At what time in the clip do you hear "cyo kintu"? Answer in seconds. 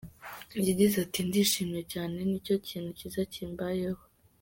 2.45-2.89